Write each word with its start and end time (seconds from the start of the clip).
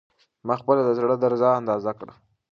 ما 0.47 0.55
خپله 0.61 0.81
د 0.83 0.89
زړه 0.97 1.15
درزا 1.23 1.49
اندازه 1.59 1.91
کړه. 1.99 2.13